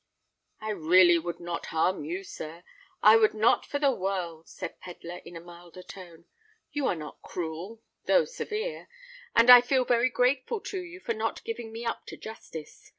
[0.59, 5.35] "I really would not harm you, sir—I would not for the world," said Pedler, in
[5.35, 6.25] a milder tone.
[6.71, 8.87] "You are not cruel—though severe;
[9.35, 12.89] and I feel very grateful to you for not giving me up to justice.